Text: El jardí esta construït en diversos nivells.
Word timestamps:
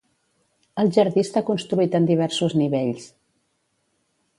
El 0.83 0.89
jardí 0.95 1.21
esta 1.25 1.45
construït 1.51 2.01
en 2.01 2.11
diversos 2.13 2.59
nivells. 2.65 3.11